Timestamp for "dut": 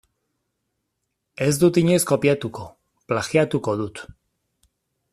1.65-1.77, 3.85-4.07